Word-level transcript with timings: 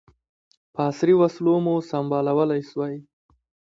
په 0.73 0.81
عصري 0.89 1.13
وسلو 1.17 1.55
مو 1.65 1.75
سمبالولای 1.89 2.61
سوای. 2.69 2.95